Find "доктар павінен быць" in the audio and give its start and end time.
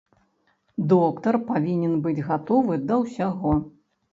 0.93-2.25